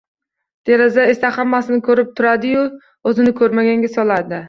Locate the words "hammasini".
1.35-1.79